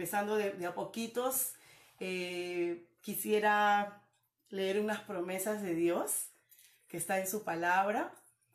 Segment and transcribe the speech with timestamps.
[0.00, 1.52] Empezando de, a poquitos.
[1.98, 4.02] Eh, quisiera
[4.48, 6.30] leer unas promesas de Dios
[6.88, 8.10] que está en su palabra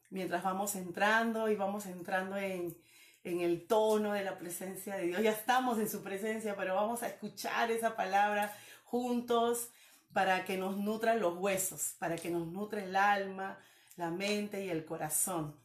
[0.09, 2.75] mientras vamos entrando y vamos entrando en,
[3.23, 5.21] en el tono de la presencia de Dios.
[5.21, 8.51] Ya estamos en su presencia, pero vamos a escuchar esa palabra
[8.83, 9.69] juntos
[10.13, 13.59] para que nos nutran los huesos, para que nos nutre el alma,
[13.97, 15.55] la mente y el corazón.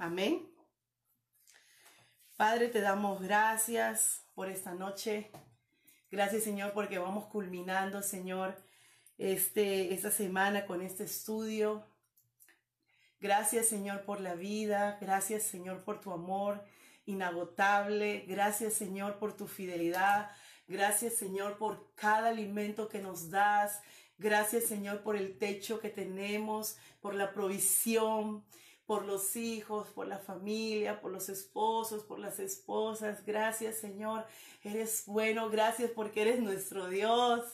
[0.00, 0.50] Amén.
[2.36, 5.32] Padre, te damos gracias por esta noche.
[6.12, 8.54] Gracias, Señor, porque vamos culminando, Señor,
[9.18, 11.84] este, esta semana con este estudio.
[13.18, 14.96] Gracias, Señor, por la vida.
[15.00, 16.64] Gracias, Señor, por tu amor
[17.04, 18.26] inagotable.
[18.28, 20.30] Gracias Señor por tu fidelidad.
[20.68, 23.80] Gracias Señor por cada alimento que nos das.
[24.18, 28.44] Gracias Señor por el techo que tenemos, por la provisión,
[28.88, 33.22] por los hijos, por la familia, por los esposos, por las esposas.
[33.26, 34.24] Gracias Señor.
[34.64, 35.50] Eres bueno.
[35.50, 37.44] Gracias porque eres nuestro Dios.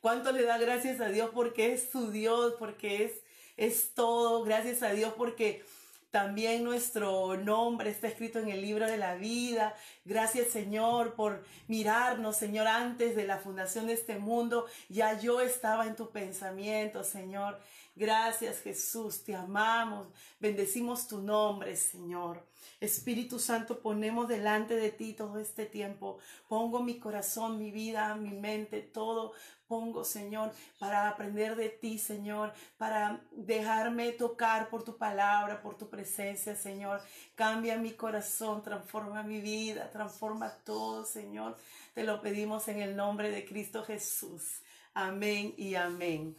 [0.00, 3.12] ¿Cuánto le da gracias a Dios porque es su Dios, porque es,
[3.56, 4.44] es todo?
[4.44, 5.64] Gracias a Dios porque
[6.12, 9.74] también nuestro nombre está escrito en el libro de la vida.
[10.04, 14.66] Gracias Señor por mirarnos, Señor, antes de la fundación de este mundo.
[14.88, 17.58] Ya yo estaba en tu pensamiento, Señor.
[17.96, 20.08] Gracias Jesús, te amamos.
[20.40, 22.44] Bendecimos tu nombre, Señor.
[22.80, 26.18] Espíritu Santo, ponemos delante de ti todo este tiempo.
[26.48, 29.32] Pongo mi corazón, mi vida, mi mente, todo
[29.66, 35.88] pongo, Señor, para aprender de ti, Señor, para dejarme tocar por tu palabra, por tu
[35.88, 37.00] presencia, Señor.
[37.34, 41.56] Cambia mi corazón, transforma mi vida, transforma todo, Señor.
[41.94, 44.60] Te lo pedimos en el nombre de Cristo Jesús.
[44.94, 46.36] Amén y amén.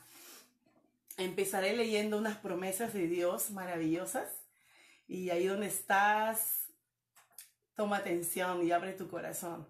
[1.18, 4.30] Empezaré leyendo unas promesas de Dios maravillosas.
[5.08, 6.68] Y ahí donde estás,
[7.76, 9.68] toma atención y abre tu corazón.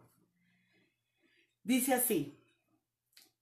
[1.64, 2.40] Dice así,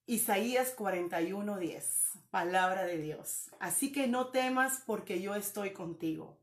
[0.05, 3.51] Isaías 41:10, palabra de Dios.
[3.59, 6.37] Así que no temas porque yo estoy contigo.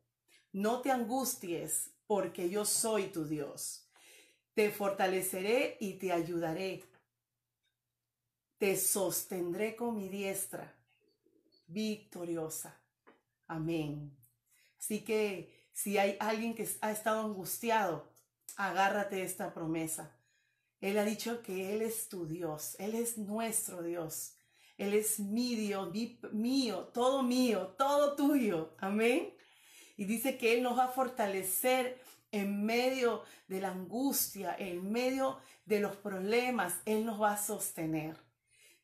[0.52, 3.86] No te angusties porque yo soy tu Dios.
[4.54, 6.84] Te fortaleceré y te ayudaré.
[8.58, 10.79] Te sostendré con mi diestra
[11.72, 12.80] victoriosa.
[13.46, 14.16] Amén.
[14.78, 18.08] Así que si hay alguien que ha estado angustiado,
[18.56, 20.16] agárrate esta promesa.
[20.80, 24.34] Él ha dicho que Él es tu Dios, Él es nuestro Dios,
[24.78, 25.90] Él es mi Dios,
[26.32, 28.74] mío, todo mío, todo tuyo.
[28.78, 29.34] Amén.
[29.96, 32.00] Y dice que Él nos va a fortalecer
[32.32, 38.16] en medio de la angustia, en medio de los problemas, Él nos va a sostener.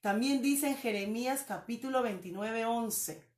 [0.07, 3.29] También dice en Jeremías capítulo 29, 11,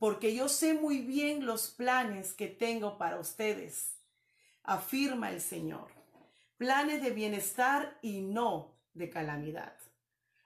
[0.00, 4.00] porque yo sé muy bien los planes que tengo para ustedes,
[4.64, 5.92] afirma el Señor
[6.56, 9.76] planes de bienestar y no de calamidad,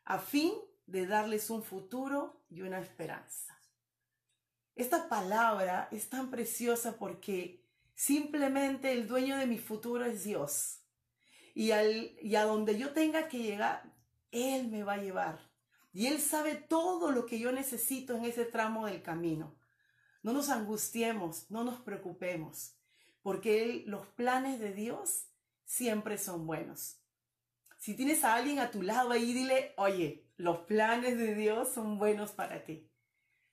[0.05, 0.53] a fin
[0.85, 3.59] de darles un futuro y una esperanza.
[4.75, 10.83] Esta palabra es tan preciosa porque simplemente el dueño de mi futuro es Dios.
[11.55, 13.96] Y, al, y a donde yo tenga que llegar,
[14.31, 15.51] Él me va a llevar.
[15.93, 19.57] Y Él sabe todo lo que yo necesito en ese tramo del camino.
[20.23, 22.77] No nos angustiemos, no nos preocupemos,
[23.23, 25.29] porque los planes de Dios
[25.65, 27.01] siempre son buenos.
[27.79, 31.99] Si tienes a alguien a tu lado ahí, dile, oye, los planes de Dios son
[31.99, 32.91] buenos para ti.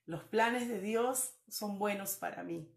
[0.06, 2.68] Los planes de Dios son buenos para mí.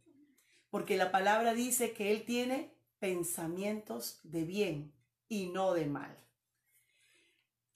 [0.69, 4.93] Porque la palabra dice que Él tiene pensamientos de bien
[5.27, 6.26] y no de mal.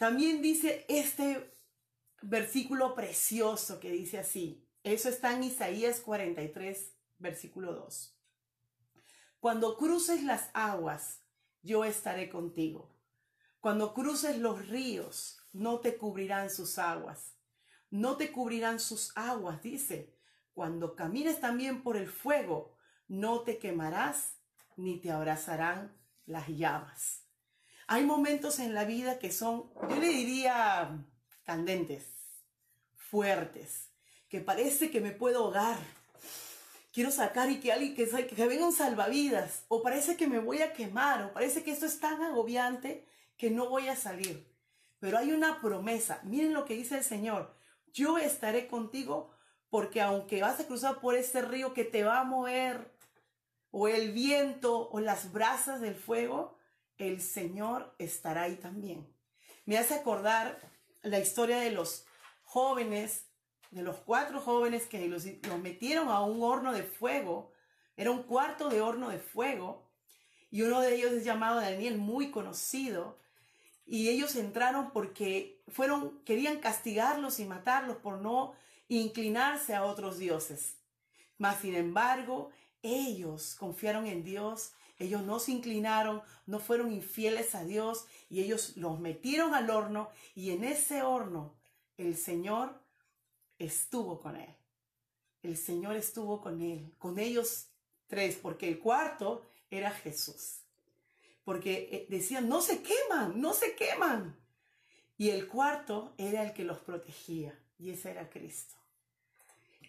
[0.01, 1.55] También dice este
[2.23, 4.67] versículo precioso que dice así.
[4.81, 8.17] Eso está en Isaías 43, versículo 2.
[9.39, 11.21] Cuando cruces las aguas,
[11.61, 12.97] yo estaré contigo.
[13.59, 17.35] Cuando cruces los ríos, no te cubrirán sus aguas.
[17.91, 20.17] No te cubrirán sus aguas, dice.
[20.55, 22.75] Cuando camines también por el fuego,
[23.07, 24.39] no te quemarás
[24.77, 25.95] ni te abrazarán
[26.25, 27.20] las llamas.
[27.91, 30.97] Hay momentos en la vida que son, yo le diría,
[31.43, 32.05] candentes,
[32.95, 33.89] fuertes,
[34.29, 35.77] que parece que me puedo ahogar,
[36.93, 40.61] quiero sacar y que alguien que, que venga un salvavidas, o parece que me voy
[40.61, 43.05] a quemar, o parece que esto es tan agobiante
[43.35, 44.49] que no voy a salir.
[45.01, 46.21] Pero hay una promesa.
[46.23, 47.53] Miren lo que dice el Señor.
[47.91, 49.35] Yo estaré contigo
[49.69, 52.89] porque aunque vas a cruzar por este río que te va a mover,
[53.69, 56.60] o el viento, o las brasas del fuego,
[57.03, 59.07] el Señor estará ahí también.
[59.65, 60.59] Me hace acordar
[61.01, 62.05] la historia de los
[62.43, 63.25] jóvenes,
[63.71, 65.25] de los cuatro jóvenes que los,
[65.61, 67.51] metieron a un horno de fuego.
[67.95, 69.89] Era un cuarto de horno de fuego.
[70.49, 73.21] Y uno de ellos es llamado Daniel, muy conocido
[73.91, 78.53] y ellos entraron porque fueron, querían castigarlos y matarlos por no
[78.87, 80.77] inclinarse a otros dioses.
[81.37, 82.51] Mas, sin embargo,
[82.81, 84.71] ellos confiaron en Dios,
[85.01, 90.09] ellos no se inclinaron, no fueron infieles a Dios y ellos los metieron al horno
[90.35, 91.55] y en ese horno
[91.97, 92.79] el Señor
[93.59, 94.55] estuvo con él.
[95.43, 97.67] El Señor estuvo con él, con ellos
[98.07, 100.61] tres, porque el cuarto era Jesús
[101.43, 104.37] porque eh, decían, no se queman, no se queman.
[105.17, 108.75] Y el cuarto era el que los protegía, y ese era Cristo.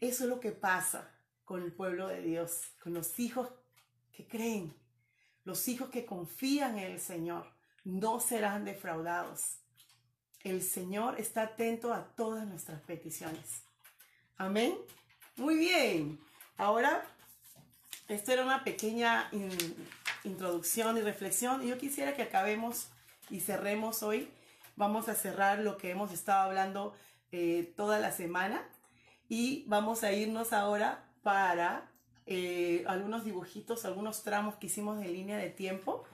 [0.01, 1.11] Eso es lo que pasa
[1.45, 3.49] con el pueblo de Dios, con los hijos
[4.13, 4.75] que creen,
[5.45, 7.47] los hijos que confían en el Señor,
[7.85, 9.59] no serán defraudados.
[10.45, 13.63] El Señor está atento a todas nuestras peticiones.
[14.37, 14.77] Amén.
[15.37, 16.21] Muy bien.
[16.57, 17.05] Ahora,
[18.09, 19.31] esto era una pequeña
[20.25, 21.63] introducción y reflexión.
[21.63, 22.89] Yo quisiera que acabemos
[23.31, 24.29] y cerremos hoy.
[24.77, 26.95] Vamos a cerrar lo que hemos estado hablando
[27.31, 28.63] eh, toda la semana
[29.29, 31.92] y vamos a irnos ahora para
[32.27, 36.05] eh, algunos dibujitos, algunos tramos que hicimos de línea de tiempo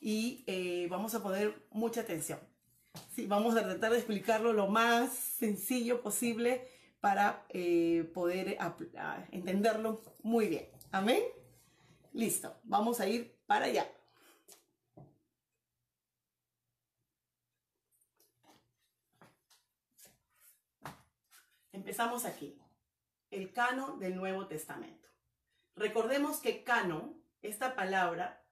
[0.00, 2.38] y eh, vamos a poner mucha atención.
[3.14, 6.66] Sí, vamos a tratar de explicarlo lo más sencillo posible
[7.00, 7.46] para
[8.12, 8.58] poder
[9.30, 10.68] entenderlo muy bien.
[10.90, 11.22] Amén.
[12.12, 13.88] Listo, vamos a ir para allá.
[21.78, 22.54] Empezamos aquí.
[23.30, 25.07] El canon del Nuevo Testamento.
[25.78, 28.44] Recordemos que canon, esta palabra,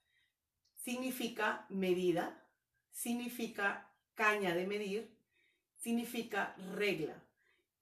[0.75, 2.46] significa medida,
[2.93, 5.19] significa caña de medir,
[5.76, 7.23] significa regla.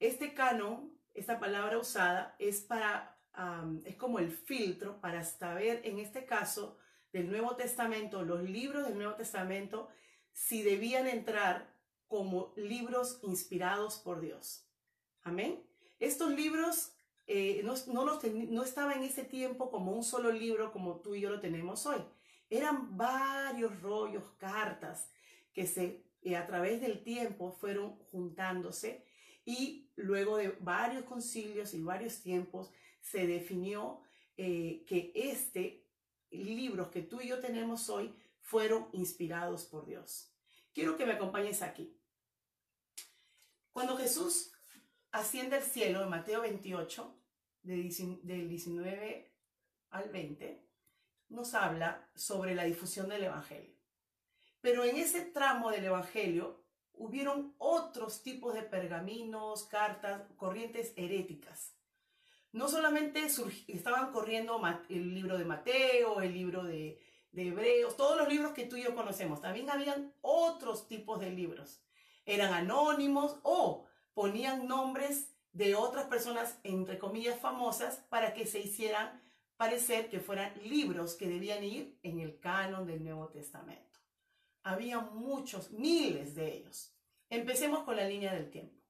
[0.01, 3.15] Este canon, esta palabra usada, es para
[3.85, 6.79] es como el filtro para saber, en este caso,
[7.13, 9.89] del Nuevo Testamento, los libros del Nuevo Testamento,
[10.33, 11.75] si debían entrar
[12.07, 14.69] como libros inspirados por Dios.
[15.23, 15.65] Amén.
[15.99, 16.94] Estos libros
[17.27, 21.31] eh, no, no, estaban en ese tiempo como un solo libro como tú y yo
[21.31, 22.03] lo tenemos hoy.
[22.51, 25.09] Eran varios rollos, cartas
[25.53, 29.05] que se, eh, a través del tiempo fueron juntándose
[29.45, 34.01] y luego de varios concilios y varios tiempos se definió
[34.37, 35.87] eh, que este
[36.31, 40.31] libros que tú y yo tenemos hoy fueron inspirados por Dios.
[40.73, 41.97] Quiero que me acompañes aquí.
[43.73, 44.54] Cuando Jesús
[45.15, 47.15] asciende al cielo en Mateo 28,
[47.63, 49.33] del 19
[49.91, 50.69] al 20,
[51.29, 53.75] nos habla sobre la difusión del Evangelio.
[54.61, 61.75] Pero en ese tramo del Evangelio hubieron otros tipos de pergaminos, cartas, corrientes heréticas
[62.55, 63.27] no solamente
[63.67, 67.01] estaban corriendo el libro de Mateo, el libro de,
[67.33, 71.83] Hebreos, todos los libros que tú y yo conocemos, también habían otros tipos de libros.
[72.25, 79.23] Eran anónimos o ponían nombres de otras personas, entre comillas, famosas, para que se hicieran
[79.57, 84.01] parecer que fueran libros que debían ir en el canon del Nuevo Testamento.
[84.63, 86.93] Había muchos, miles de ellos.
[87.29, 88.81] Empecemos con la línea del tiempo.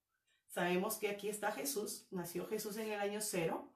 [0.49, 3.73] Sabemos que aquí está Jesús, nació Jesús en el año cero,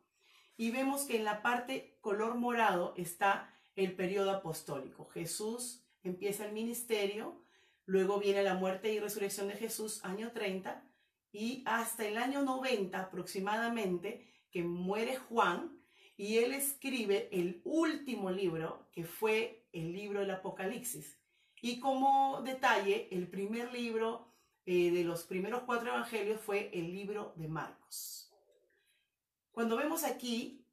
[0.57, 5.07] y vemos que en la parte color morado está el periodo apostólico.
[5.07, 7.43] Jesús empieza el ministerio,
[7.85, 10.88] luego viene la muerte y resurrección de Jesús, año 30,
[11.33, 15.79] y hasta el año 90 aproximadamente, que muere Juan,
[16.17, 21.19] y él escribe el último libro, que fue el libro del Apocalipsis.
[21.61, 24.35] Y como detalle, el primer libro
[24.67, 28.33] eh, de los primeros cuatro evangelios fue el libro de Marcos.
[29.51, 30.65] Cuando vemos aquí,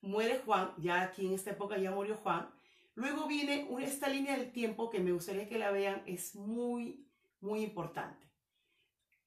[0.00, 2.48] muere Juan, ya aquí en esta época ya murió Juan,
[2.94, 7.08] luego viene esta línea del tiempo que me gustaría que la vean, es muy,
[7.40, 8.25] muy importante.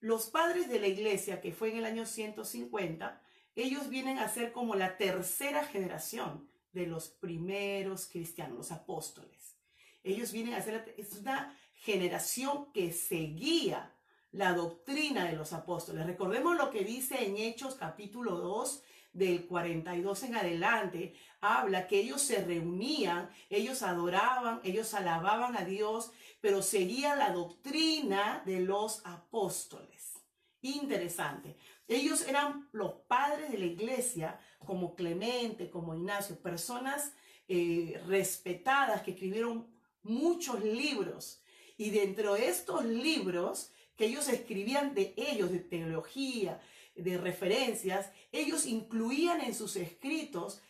[0.00, 3.22] Los padres de la iglesia, que fue en el año 150,
[3.54, 9.56] ellos vienen a ser como la tercera generación de los primeros cristianos, los apóstoles.
[10.02, 13.94] Ellos vienen a ser, es una generación que seguía
[14.32, 16.06] la doctrina de los apóstoles.
[16.06, 22.22] Recordemos lo que dice en Hechos capítulo 2, del 42 en adelante, habla que ellos
[22.22, 30.14] se reunían, ellos adoraban, ellos alababan a Dios, pero seguían la doctrina de los apóstoles.
[30.62, 31.56] Interesante.
[31.88, 37.12] Ellos eran los padres de la iglesia, como Clemente, como Ignacio, personas
[37.48, 39.66] eh, respetadas que escribieron
[40.02, 41.42] muchos libros.
[41.76, 46.60] Y dentro de estos libros que ellos escribían de ellos, de teología,
[47.02, 50.62] de referencias, ellos incluían en sus escritos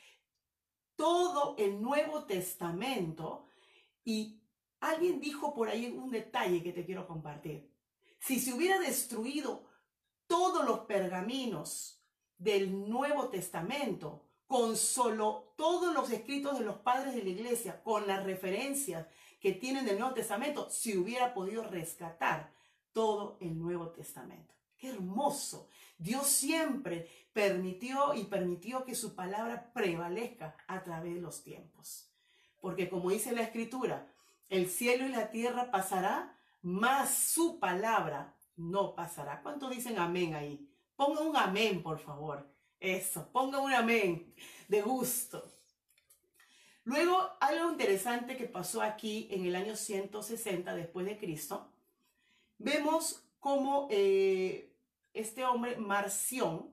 [0.96, 3.46] todo el Nuevo Testamento
[4.04, 4.40] y
[4.80, 7.70] alguien dijo por ahí un detalle que te quiero compartir.
[8.18, 9.64] Si se hubiera destruido
[10.26, 12.02] todos los pergaminos
[12.36, 18.06] del Nuevo Testamento, con solo todos los escritos de los padres de la iglesia, con
[18.06, 19.06] las referencias
[19.40, 22.52] que tienen del Nuevo Testamento, se hubiera podido rescatar
[22.92, 24.54] todo el Nuevo Testamento.
[24.76, 25.68] Qué hermoso.
[26.00, 32.08] Dios siempre permitió y permitió que su palabra prevalezca a través de los tiempos.
[32.58, 34.08] Porque como dice la escritura,
[34.48, 39.42] el cielo y la tierra pasará, mas su palabra no pasará.
[39.42, 40.66] ¿Cuántos dicen amén ahí?
[40.96, 42.48] Ponga un amén, por favor.
[42.80, 44.34] Eso, ponga un amén
[44.68, 45.52] de gusto.
[46.84, 51.68] Luego, algo interesante que pasó aquí en el año 160 después de Cristo,
[52.56, 54.69] vemos cómo eh,
[55.14, 56.70] este hombre, Marción,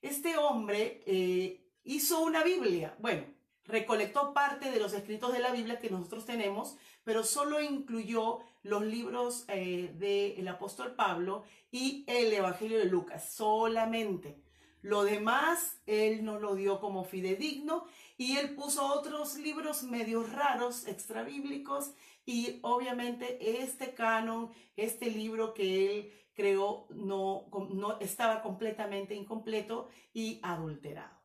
[0.00, 2.96] este hombre eh, hizo una Biblia.
[2.98, 3.24] Bueno,
[3.64, 8.82] recolectó parte de los escritos de la Biblia que nosotros tenemos, pero solo incluyó los
[8.82, 14.42] libros eh, del apóstol Pablo y el Evangelio de Lucas, solamente.
[14.82, 17.86] Lo demás, él nos lo dio como fidedigno
[18.16, 21.92] y él puso otros libros medio raros, extrabíblicos,
[22.24, 30.40] y obviamente este canon, este libro que él creó, no, no estaba completamente incompleto y
[30.42, 31.22] adulterado.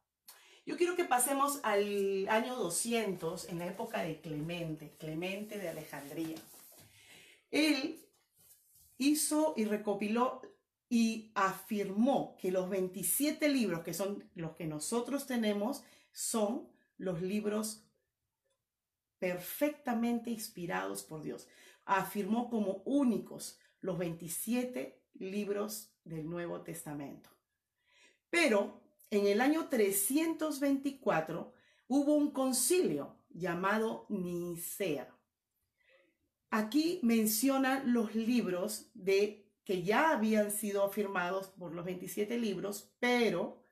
[0.65, 6.37] Yo quiero que pasemos al año 200, en la época de Clemente, Clemente de Alejandría.
[7.51, 8.01] Él
[8.97, 10.41] hizo y recopiló
[10.89, 17.85] y afirmó que los 27 libros que son los que nosotros tenemos son los libros
[19.19, 21.47] perfectamente inspirados por Dios.
[21.85, 27.29] Afirmó como únicos los 27 libros del Nuevo Testamento.
[28.29, 31.53] Pero en el año 324
[31.87, 35.15] hubo un concilio llamado Nicea.
[36.49, 43.63] Aquí menciona los libros de que ya habían sido afirmados por los 27 libros, pero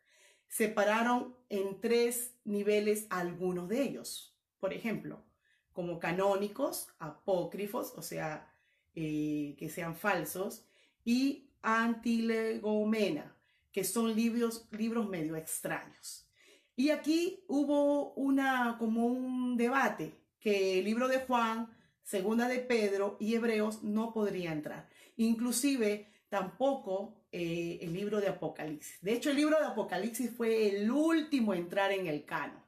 [0.48, 4.38] separaron en tres niveles algunos de ellos.
[4.62, 5.25] Por ejemplo,
[5.74, 8.54] como canónicos, apócrifos, o sea,
[8.95, 10.65] eh, que sean falsos,
[11.03, 13.35] y antilegomena,
[13.71, 16.27] que son libros, libros medio extraños.
[16.75, 21.69] Y aquí hubo una, como un debate, que el libro de Juan,
[22.03, 24.87] segunda de Pedro y Hebreos no podría entrar
[25.17, 29.01] inclusive tampoco eh, el libro de Apocalipsis.
[29.01, 32.65] De hecho, el libro de Apocalipsis fue el último a entrar en el cano.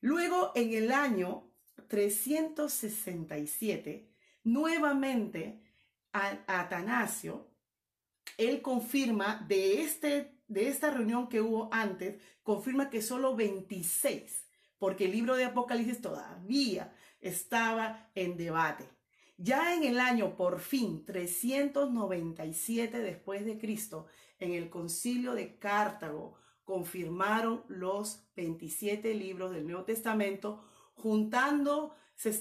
[0.00, 1.50] Luego, en el año
[1.88, 4.09] 367,
[4.44, 5.62] nuevamente
[6.12, 7.48] Atanasio,
[8.36, 14.46] él confirma de, este, de esta reunión que hubo antes, confirma que solo 26,
[14.78, 18.88] porque el libro de Apocalipsis todavía estaba en debate.
[19.36, 24.06] Ya en el año por fin 397 después de Cristo,
[24.38, 30.64] en el concilio de Cartago, confirmaron los 27 libros del Nuevo Testamento,
[31.02, 31.96] juntando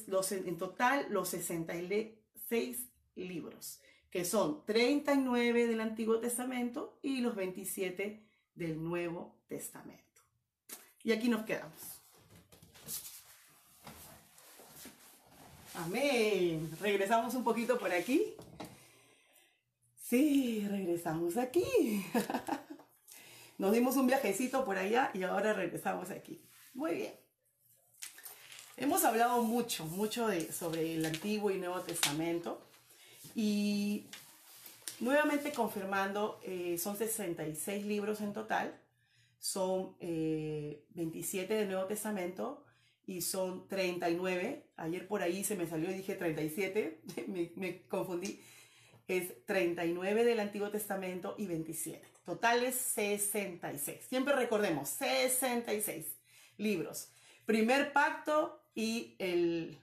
[0.07, 8.23] los, en total los 66 libros, que son 39 del Antiguo Testamento y los 27
[8.55, 10.03] del Nuevo Testamento.
[11.03, 11.99] Y aquí nos quedamos.
[15.75, 16.69] Amén.
[16.81, 18.35] Regresamos un poquito por aquí.
[20.01, 22.03] Sí, regresamos aquí.
[23.57, 26.41] Nos dimos un viajecito por allá y ahora regresamos aquí.
[26.73, 27.28] Muy bien.
[28.81, 32.61] Hemos hablado mucho, mucho de, sobre el Antiguo y Nuevo Testamento.
[33.35, 34.05] Y
[35.01, 38.79] nuevamente confirmando, eh, son 66 libros en total.
[39.37, 42.63] Son 27 eh, del Nuevo Testamento,
[43.05, 44.69] y son 39.
[44.77, 48.41] Ayer por ahí se me salió y dije 37, me, me confundí.
[49.09, 52.07] Es 39 del Antiguo Testamento y 27.
[52.23, 54.05] Total es 66.
[54.07, 56.05] Siempre recordemos, 66
[56.55, 57.11] libros.
[57.45, 59.77] Primer pacto y el,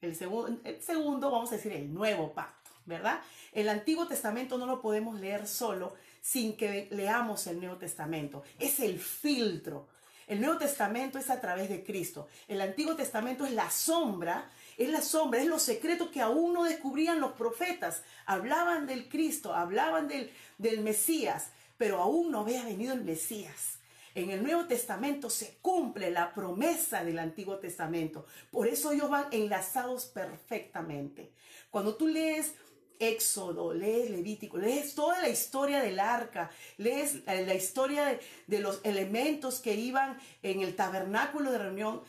[0.00, 2.72] el, segundo, vamos a decir, el nuevo pacto.
[2.84, 3.20] ¿verdad?
[3.52, 8.42] El Antiguo Testamento no lo podemos leer solo sin que leamos el Nuevo Testamento.
[8.58, 9.86] Es el filtro.
[10.26, 12.26] El Nuevo Testamento es a través de Cristo.
[12.48, 16.64] El Antiguo Testamento es la sombra, es la sombra, es los secretos que aún no
[16.64, 18.02] descubrían los profetas.
[18.26, 20.28] Hablaban del Cristo, hablaban del,
[20.58, 23.78] del Mesías, pero aún no había venido el Mesías.
[24.14, 28.26] En el Nuevo Testamento se cumple la promesa del Antiguo Testamento.
[28.50, 31.32] Por eso ellos van enlazados perfectamente.
[31.70, 32.54] Cuando tú lees
[32.98, 39.60] Éxodo, lees Levítico, lees toda la historia del arca, lees la historia de, los elementos
[39.60, 42.02] que iban en el tabernáculo de reunión.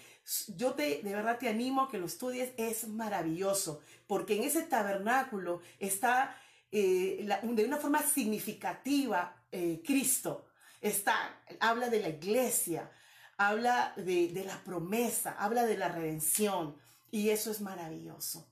[0.55, 4.61] Yo te, de verdad te animo a que lo estudies, es maravilloso, porque en ese
[4.63, 6.37] tabernáculo está
[6.71, 10.45] eh, de una forma significativa eh, Cristo.
[10.83, 11.15] Está,
[11.59, 12.91] habla de la iglesia,
[13.37, 16.77] habla de, de la promesa, habla de la redención,
[17.09, 18.49] y eso es maravilloso.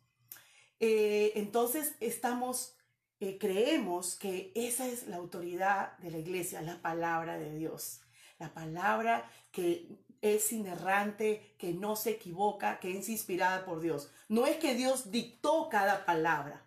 [0.80, 2.76] Eh, entonces estamos,
[3.20, 8.02] eh, creemos que esa es la autoridad de la iglesia, la palabra de Dios.
[8.40, 9.88] La palabra que
[10.22, 14.12] es inerrante, que no se equivoca, que es inspirada por Dios.
[14.30, 16.66] No es que Dios dictó cada palabra.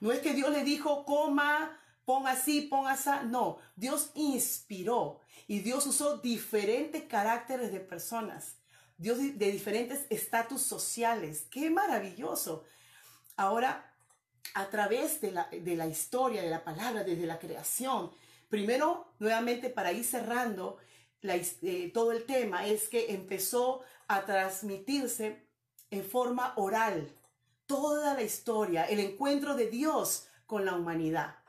[0.00, 3.10] No es que Dios le dijo, coma, ponga así, ponga así.
[3.26, 8.56] No, Dios inspiró y Dios usó diferentes caracteres de personas.
[8.98, 11.46] Dios de diferentes estatus sociales.
[11.50, 12.64] Qué maravilloso.
[13.36, 13.92] Ahora,
[14.54, 18.12] a través de la, historia, de la palabra, desde la creación,
[18.48, 20.78] primero, nuevamente, para ir cerrando
[21.22, 25.46] eh, todo el tema, es que empezó a transmitirse
[25.90, 27.12] en forma oral
[27.66, 31.41] toda la historia, el encuentro de Dios con la humanidad.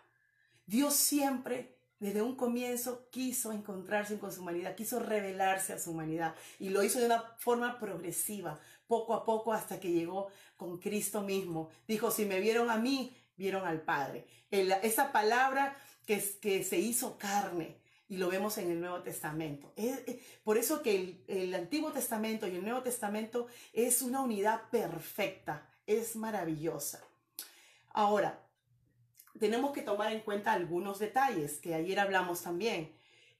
[0.66, 6.36] Dios siempre, desde un comienzo, quiso encontrarse con su humanidad, quiso revelarse a su humanidad
[6.60, 10.28] y lo hizo de una forma progresiva, poco a poco hasta que llegó
[10.58, 11.70] con Cristo mismo.
[11.88, 14.26] Dijo, si me vieron a mí, vieron al Padre.
[14.52, 17.78] esa palabra que, que se hizo carne
[18.10, 19.74] y lo vemos en el Nuevo Testamento.
[20.44, 26.16] por eso que el Antiguo Testamento y el Nuevo Testamento es una unidad perfecta, es
[26.16, 27.02] maravillosa.
[27.90, 28.43] Ahora,
[29.40, 32.92] tenemos que tomar en cuenta algunos detalles que ayer hablamos también.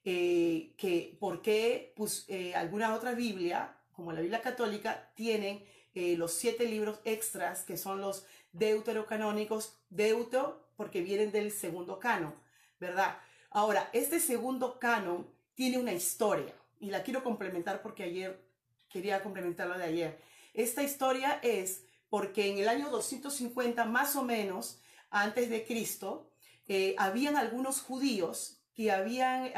[0.06, 6.16] Eh, que por qué pues, eh, alguna otra Biblia como la Biblia católica, tienen eh,
[6.16, 12.34] los siete libros extras que son los deuterocanónicos, deuto porque vienen del segundo canon,
[12.80, 13.18] ¿verdad?
[13.50, 18.40] Ahora, este segundo canon tiene una historia y la quiero complementar porque ayer
[18.88, 20.20] quería complementarlo de ayer.
[20.52, 24.80] Esta historia es porque en el año 250 más o menos
[25.14, 26.30] antes de Cristo,
[26.66, 29.52] eh, habían algunos judíos que habían,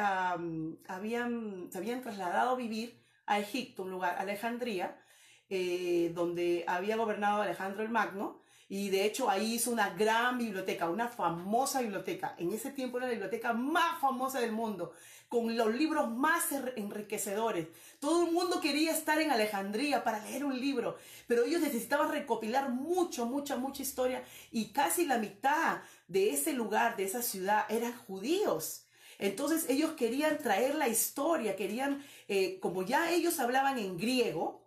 [0.87, 5.01] habían, se habían trasladado a vivir a Egipto, un lugar, Alejandría,
[5.49, 10.91] eh, donde había gobernado Alejandro el Magno, y de hecho ahí hizo una gran biblioteca,
[10.91, 12.35] una famosa biblioteca.
[12.39, 14.93] En ese tiempo era la biblioteca más famosa del mundo,
[15.29, 17.69] con los libros más enriquecedores.
[18.01, 22.71] Todo el mundo quería estar en Alejandría para leer un libro, pero ellos necesitaban recopilar
[22.71, 27.97] mucho, mucha, mucha historia y casi la mitad de ese lugar, de esa ciudad, eran
[27.97, 28.83] judíos.
[29.19, 34.63] Entonces ellos querían traer la historia, querían, eh, como ya ellos hablaban en griego,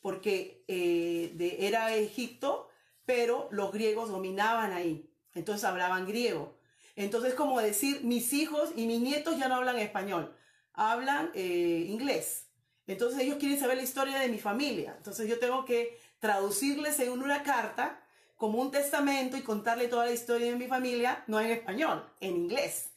[0.00, 2.67] porque eh, era Egipto,
[3.08, 6.58] pero los griegos dominaban ahí, entonces hablaban griego.
[6.94, 10.36] Entonces como decir, mis hijos y mis nietos ya no hablan español,
[10.74, 12.44] hablan eh, inglés.
[12.86, 14.94] Entonces ellos quieren saber la historia de mi familia.
[14.98, 18.04] Entonces yo tengo que traducirles en una carta
[18.36, 22.36] como un testamento y contarle toda la historia de mi familia, no en español, en
[22.36, 22.90] inglés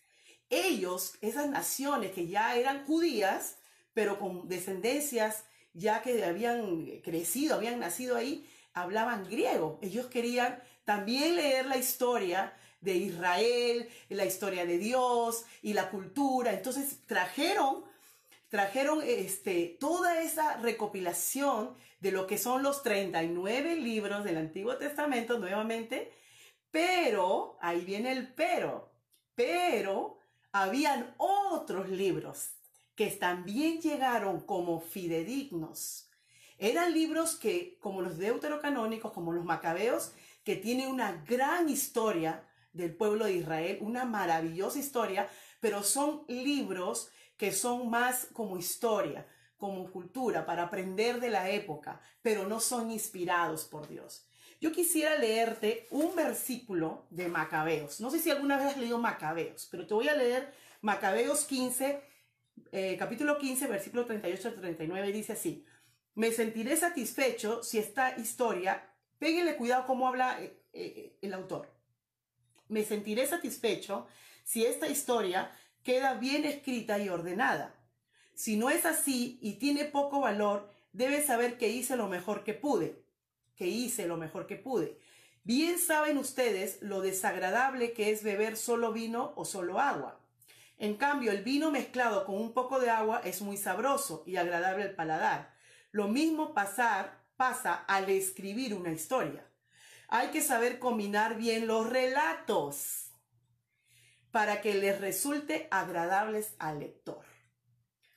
[0.52, 3.58] ellos, esas naciones que ya eran judías,
[3.94, 9.80] pero con descendencias ya que habían crecido, habían nacido ahí, hablaban griego.
[9.82, 16.52] Ellos querían también leer la historia de Israel, la historia de Dios y la cultura.
[16.52, 17.84] Entonces trajeron,
[18.50, 25.38] trajeron este, toda esa recopilación de lo que son los 39 libros del Antiguo Testamento
[25.38, 26.12] nuevamente,
[26.72, 28.90] pero, ahí viene el pero,
[29.36, 30.18] pero
[30.52, 32.54] habían otros libros
[32.96, 36.11] que también llegaron como fidedignos.
[36.62, 40.12] Eran libros que, como los deuterocanónicos, como los macabeos,
[40.44, 45.28] que tienen una gran historia del pueblo de Israel, una maravillosa historia,
[45.60, 49.26] pero son libros que son más como historia,
[49.58, 54.28] como cultura, para aprender de la época, pero no son inspirados por Dios.
[54.60, 58.00] Yo quisiera leerte un versículo de Macabeos.
[58.02, 62.04] No sé si alguna vez has leído Macabeos, pero te voy a leer Macabeos 15,
[62.72, 65.12] eh, capítulo 15, versículo 38 al 39.
[65.12, 65.66] Dice así,
[66.22, 71.68] me sentiré satisfecho si esta historia, péguenle cuidado cómo habla eh, eh, el autor.
[72.68, 74.06] me sentiré satisfecho
[74.44, 77.74] si esta historia queda bien escrita y ordenada.
[78.36, 82.54] Si no es así y tiene poco valor, debes saber que hice lo mejor que
[82.54, 83.04] pude,
[83.56, 85.00] que hice lo mejor que pude.
[85.44, 90.20] Bien saben ustedes lo desagradable que es beber solo vino o solo agua.
[90.78, 94.84] En cambio, el vino mezclado con un poco de agua es muy sabroso y agradable
[94.84, 95.60] al paladar.
[95.92, 99.46] Lo mismo pasar, pasa al escribir una historia.
[100.08, 103.12] Hay que saber combinar bien los relatos
[104.32, 107.26] para que les resulte agradables al lector.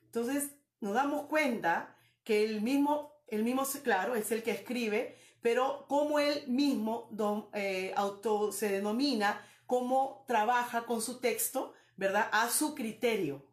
[0.04, 5.86] Entonces, nos damos cuenta que el mismo, el mismo, claro, es el que escribe, pero
[5.88, 7.10] como él mismo
[7.52, 12.28] eh, auto, se denomina, cómo trabaja con su texto, ¿verdad?
[12.32, 13.44] A su criterio.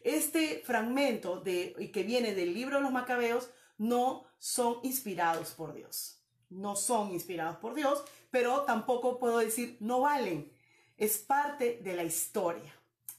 [0.00, 6.20] Este fragmento de, que viene del libro de los macabeos no son inspirados por Dios.
[6.50, 10.52] No son inspirados por Dios, pero tampoco puedo decir no valen.
[10.96, 12.72] Es parte de la historia.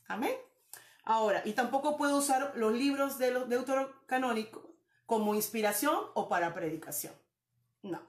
[0.08, 0.36] Amén.
[1.04, 4.64] Ahora, y tampoco puedo usar los libros de los deuterocanónicos
[5.06, 7.14] como inspiración o para predicación.
[7.84, 8.02] No.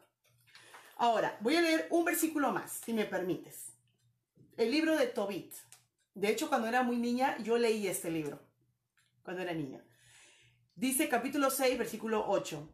[0.96, 3.66] Ahora, voy a leer un versículo más, si me permites.
[4.56, 5.52] El libro de Tobit.
[6.14, 8.40] De hecho, cuando era muy niña, yo leí este libro.
[9.22, 9.85] Cuando era niña.
[10.78, 12.68] Dice capítulo 6, versículo 8.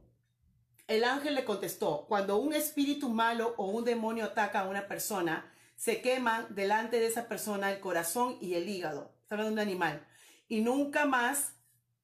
[0.88, 5.54] El ángel le contestó, cuando un espíritu malo o un demonio ataca a una persona,
[5.76, 9.14] se queman delante de esa persona el corazón y el hígado.
[9.22, 10.04] Está hablando de un animal.
[10.48, 11.54] Y nunca más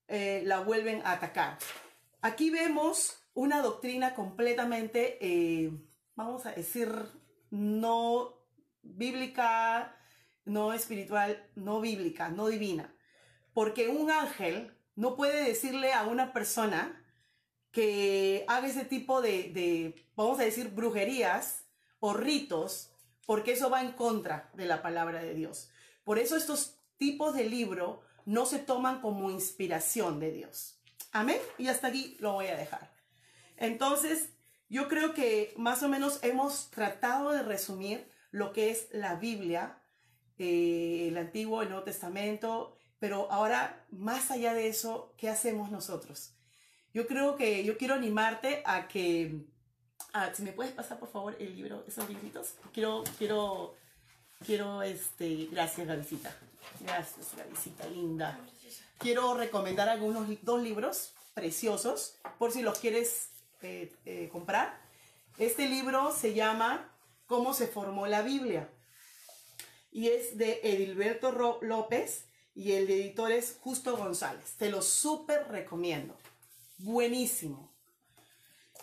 [0.06, 1.58] eh, la vuelven a atacar.
[2.20, 5.72] Aquí vemos una doctrina completamente, eh,
[6.14, 6.92] vamos a decir,
[7.50, 8.38] no
[8.82, 9.96] bíblica,
[10.44, 12.94] no espiritual, no bíblica, no divina.
[13.52, 17.00] Porque un ángel no puede decirle a una persona
[17.70, 21.62] que haga ese tipo de, vamos a decir, brujerías
[22.00, 22.90] o ritos,
[23.24, 25.70] porque eso va en contra de la palabra de Dios.
[26.02, 30.80] Por eso estos tipos de libro no se toman como inspiración de Dios.
[31.12, 31.38] Amén.
[31.58, 32.90] Y hasta aquí lo voy a dejar.
[33.56, 34.30] Entonces,
[34.68, 39.78] yo creo que más o menos hemos tratado de resumir lo que es la Biblia,
[40.38, 46.32] eh, el Antiguo, el Nuevo Testamento, pero ahora, más allá de eso, ¿qué hacemos nosotros?
[46.92, 49.44] Yo creo que yo quiero animarte a que,
[50.34, 53.74] si me puedes pasar por favor el libro, esos libritos, quiero, quiero,
[54.44, 56.34] quiero, este, gracias la visita,
[56.80, 58.38] gracias la visita linda
[58.98, 63.30] quiero recomendar algunos dos libros preciosos por si los quieres
[63.62, 64.80] eh, eh, comprar.
[65.38, 66.92] Este libro se llama
[67.26, 68.68] Cómo se formó la Biblia
[69.90, 72.24] y es de Edilberto López
[72.58, 74.54] y el editor es Justo González.
[74.58, 76.16] Te lo súper recomiendo.
[76.78, 77.70] Buenísimo.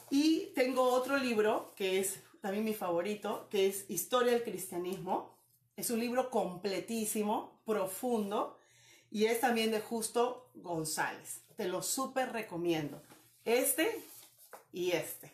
[0.10, 5.38] Y tengo otro libro que es también mi favorito, que es Historia del Cristianismo.
[5.76, 8.58] Es un libro completísimo, profundo,
[9.12, 11.42] y es también de Justo González.
[11.58, 13.04] Te lo súper recomiendo.
[13.44, 14.02] Este
[14.72, 15.34] y este.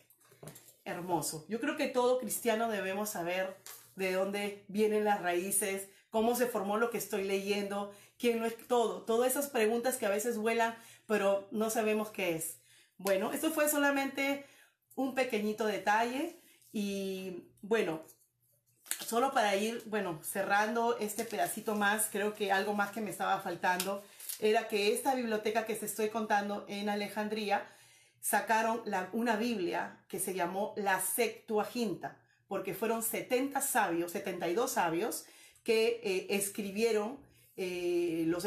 [0.84, 1.46] Hermoso.
[1.48, 3.56] Yo creo que todo cristiano debemos saber
[3.94, 7.92] de dónde vienen las raíces, cómo se formó lo que estoy leyendo,
[8.22, 9.02] quién no es todo.
[9.02, 10.76] Todas esas preguntas que a veces vuelan,
[11.08, 12.58] pero no sabemos qué es.
[12.96, 14.46] Bueno, esto fue solamente
[14.94, 16.38] un pequeñito detalle
[16.72, 18.00] y bueno,
[19.04, 23.40] solo para ir, bueno, cerrando este pedacito más, creo que algo más que me estaba
[23.40, 24.04] faltando
[24.38, 27.66] era que esta biblioteca que se estoy contando en Alejandría,
[28.20, 28.82] sacaron
[29.12, 35.24] una Biblia que se llamó la Septuaginta, porque fueron 70 sabios, 72 sabios,
[35.64, 37.18] que eh, escribieron,
[37.56, 38.46] eh, los,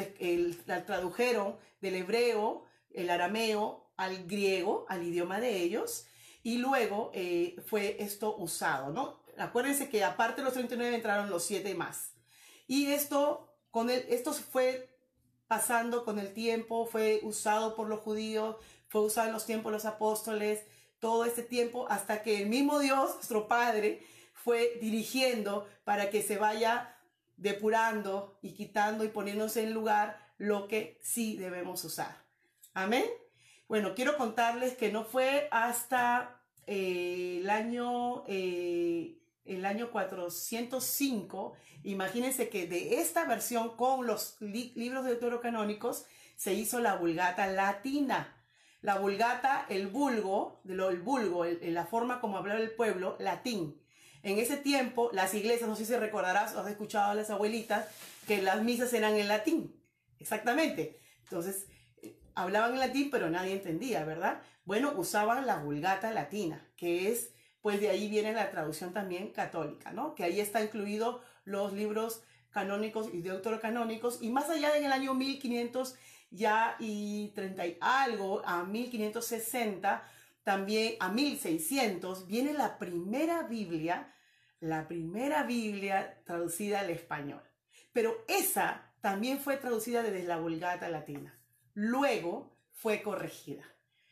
[0.66, 6.08] la tradujeron del hebreo, el arameo, al griego, al idioma de ellos,
[6.44, 9.26] y luego eh, fue esto usado, ¿no?
[9.38, 12.12] acuérdense que aparte de los 39 entraron los 7 más.
[12.68, 14.90] Y esto, con el, esto fue
[15.48, 18.56] pasando con el tiempo, fue usado por los judíos,
[18.88, 20.64] fue usado en los tiempos de los apóstoles,
[21.00, 24.02] todo este tiempo hasta que el mismo Dios, nuestro Padre,
[24.34, 26.95] fue dirigiendo para que se vaya
[27.38, 32.24] depurando y quitando y poniéndose en lugar lo que sí debemos usar.
[32.74, 33.06] Amén.
[33.68, 42.50] Bueno, quiero contarles que no fue hasta eh, el año eh, el año 405, imagínense
[42.50, 48.32] que de esta versión con los libros deuterocanónicos se hizo la vulgata latina.
[48.82, 53.82] La vulgata, el vulgo, el vulgo, la forma como hablaba el pueblo, latín.
[54.26, 57.86] En ese tiempo, las iglesias, no sé si recordarás has escuchado a las abuelitas,
[58.26, 59.80] que las misas eran en latín.
[60.18, 61.00] Exactamente.
[61.26, 61.68] Entonces,
[62.02, 64.42] eh, hablaban en latín, pero nadie entendía, ¿verdad?
[64.64, 67.30] Bueno, usaban la vulgata latina, que es
[67.62, 70.16] pues de ahí viene la traducción también católica, ¿no?
[70.16, 75.14] Que ahí está incluido los libros canónicos y deuterocanónicos, y más allá en el año
[75.14, 75.96] 1500
[76.32, 80.04] ya y 30 y algo, a 1560,
[80.46, 84.14] también a 1600, viene la primera Biblia,
[84.60, 87.42] la primera Biblia traducida al español.
[87.92, 91.36] Pero esa también fue traducida desde la Vulgata Latina.
[91.74, 93.64] Luego fue corregida.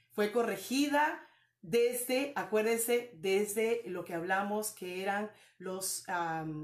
[0.09, 1.23] Fue corregida
[1.61, 6.03] desde, acuérdense, desde lo que hablamos que eran los,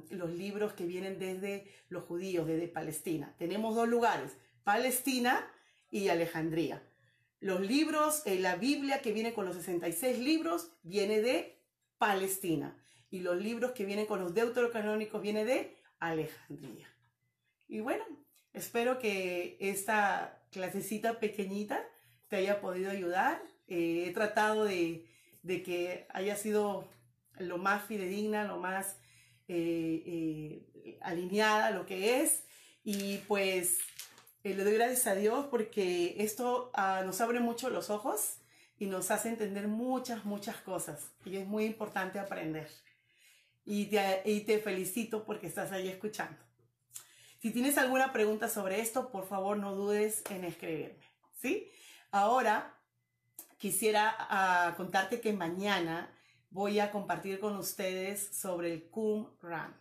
[0.09, 3.35] los libros que vienen desde los judíos, desde Palestina.
[3.37, 5.47] Tenemos dos lugares, Palestina
[5.91, 6.88] y Alejandría.
[7.39, 11.61] Los libros, eh, la Biblia que viene con los 66 libros viene de
[11.97, 12.77] Palestina
[13.09, 16.93] y los libros que vienen con los deuterocanónicos viene de Alejandría.
[17.67, 18.03] Y bueno,
[18.51, 21.81] espero que esta clasecita pequeñita
[22.27, 23.41] te haya podido ayudar.
[23.67, 25.05] Eh, he tratado de,
[25.45, 26.89] que haya sido
[27.37, 28.97] lo más fidedigna, lo más
[29.47, 32.43] eh, alineada a lo que es.
[32.83, 33.79] Y pues
[34.43, 38.37] le doy gracias a Dios porque esto ah, nos abre mucho los ojos
[38.77, 41.11] y nos hace entender muchas, muchas cosas.
[41.25, 42.69] Y es muy importante aprender.
[43.65, 46.37] Y te, y te felicito porque estás ahí escuchando.
[47.41, 51.03] Si tienes alguna pregunta sobre esto, por favor no dudes en escribirme.
[51.35, 51.69] ¿Sí?
[52.11, 52.75] Ahora
[53.57, 56.09] quisiera ah, contarte que mañana
[56.49, 59.75] voy a compartir con ustedes sobre el Qumran.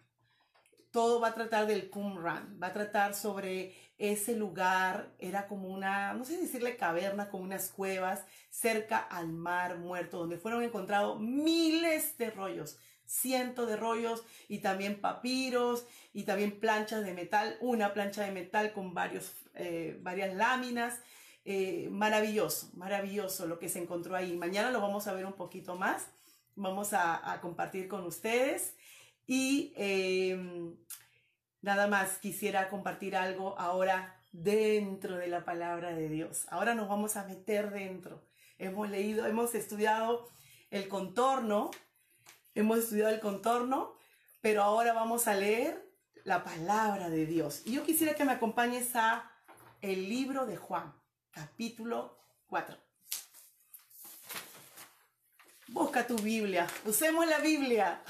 [0.91, 6.15] Todo va a tratar del Qumran, va a tratar sobre ese lugar era como una,
[6.15, 12.17] no sé decirle caverna, como unas cuevas cerca al mar muerto, donde fueron encontrados miles
[12.17, 18.23] de rollos, cientos de rollos y también papiros y también planchas de metal, una plancha
[18.23, 21.01] de metal con varios, eh, varias láminas.
[21.51, 24.37] Eh, maravilloso, maravilloso lo que se encontró ahí.
[24.37, 26.07] Mañana lo vamos a ver un poquito más,
[26.57, 28.75] vamos a, compartir con ustedes
[29.27, 30.77] y em,
[31.61, 36.47] Nada más quisiera compartir algo ahora dentro de la palabra de Dios.
[36.51, 38.25] Ahora nos vamos a meter dentro.
[38.59, 40.29] Hemos leído, hemos estudiado
[40.71, 41.71] el contorno,
[42.55, 43.97] hemos estudiado el contorno,
[44.41, 45.85] pero ahora vamos a leer
[46.25, 47.63] la palabra de Dios.
[47.65, 49.31] Y yo quisiera que me acompañes a
[49.81, 50.95] el libro de Juan,
[51.31, 52.77] capítulo 4.
[55.69, 58.03] Busca tu Biblia, usemos la Biblia.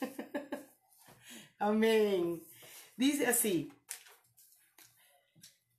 [1.58, 2.47] Amén.
[2.98, 3.72] Dice así,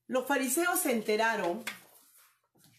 [0.08, 1.66] los fariseos se enteraron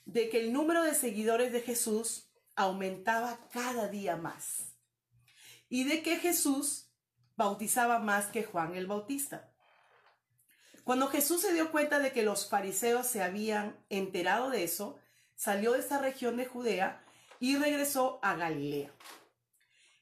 [0.07, 4.73] de que el número de seguidores de Jesús aumentaba cada día más
[5.69, 6.91] y de que Jesús
[7.37, 9.53] bautizaba más que Juan el Bautista.
[10.85, 14.99] Cuando Jesús se dio cuenta de que los fariseos se habían enterado de eso,
[15.37, 17.05] salió de esa región de Judea
[17.41, 18.91] y regresó a Galilea.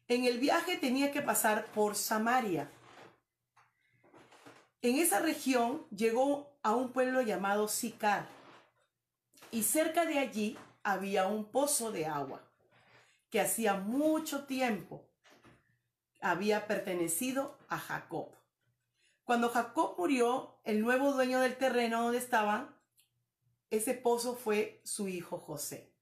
[0.06, 2.70] En el viaje tenía que pasar por Samaria.
[4.80, 8.28] En esa región llegó a un pueblo llamado Sicar
[9.50, 12.40] y cerca de allí había un pozo de agua
[13.28, 15.04] que hacía mucho tiempo
[16.20, 18.28] había pertenecido a Jacob.
[19.24, 22.74] Cuando Jacob murió, el nuevo dueño del terreno donde estaban,
[23.70, 25.92] ese pozo fue su hijo José.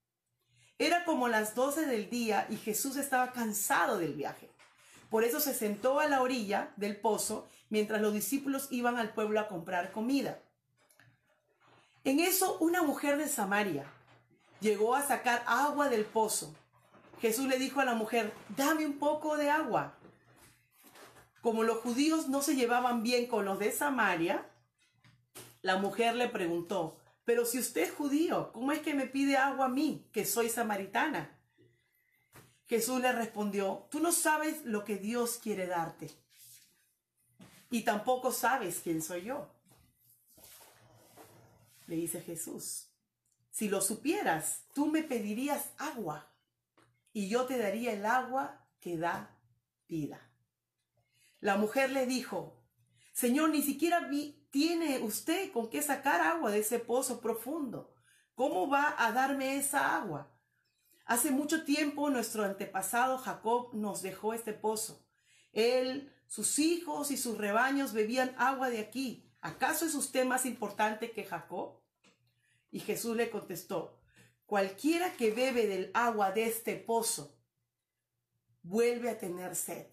[0.79, 4.51] Era como las doce del día y Jesús estaba cansado del viaje.
[5.09, 9.41] Por eso se sentó a la orilla del pozo mientras los discípulos iban al pueblo
[9.41, 10.41] a comprar comida.
[12.05, 13.85] En eso una mujer de Samaria
[14.61, 16.55] llegó a sacar agua del pozo.
[17.21, 19.95] Jesús le dijo a la mujer, dame un poco de agua.
[21.41, 24.47] Como los judíos no se llevaban bien con los de Samaria,
[25.63, 29.67] la mujer le preguntó, pero si usted es judío, ¿cómo es que me pide agua
[29.67, 31.37] a mí, que soy samaritana?
[32.67, 36.26] Jesús le respondió, tú no sabes lo que Dios quiere darte
[37.71, 39.49] y tampoco sabes quién soy yo.
[41.87, 42.89] Le dice Jesús,
[43.51, 46.33] si lo supieras, tú me pedirías agua
[47.13, 49.37] y yo te daría el agua que da
[49.89, 50.21] vida.
[51.41, 52.63] La mujer le dijo,
[53.13, 54.11] Señor, ni siquiera
[54.51, 57.95] tiene usted con qué sacar agua de ese pozo profundo.
[58.35, 60.31] ¿Cómo va a darme esa agua?
[61.07, 65.07] Hace mucho tiempo nuestro antepasado Jacob nos dejó este pozo.
[65.53, 69.25] Él sus hijos y sus rebaños bebían agua de aquí.
[69.41, 71.81] ¿Acaso es usted más importante que Jacob?
[72.71, 73.99] Y Jesús le contestó,
[74.45, 77.37] cualquiera que bebe del agua de este pozo
[78.63, 79.87] vuelve a tener sed.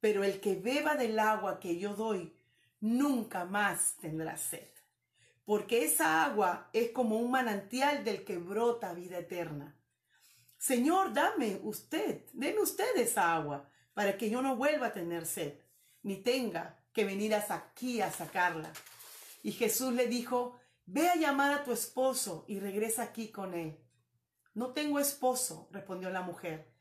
[0.00, 2.34] Pero el que beba del agua que yo doy
[2.80, 4.68] nunca más tendrá sed.
[5.44, 9.76] Porque esa agua es como un manantial del que brota vida eterna.
[10.58, 15.54] Señor, dame usted, deme usted esa agua para que yo no vuelva a tener sed,
[16.04, 18.72] ni tenga que venir hasta aquí a sacarla.
[19.42, 20.56] Y Jesús le dijo,
[20.86, 23.76] ve a llamar a tu esposo y regresa aquí con él.
[24.54, 26.72] No tengo esposo, respondió la mujer.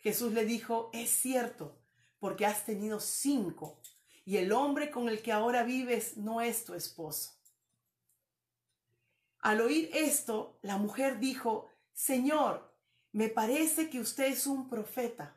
[0.00, 1.78] Jesús le dijo, es cierto,
[2.18, 3.80] porque has tenido cinco,
[4.26, 7.40] y el hombre con el que ahora vives no es tu esposo.
[9.38, 12.70] Al oír esto, la mujer dijo, Señor,
[13.12, 15.35] me parece que usted es un profeta.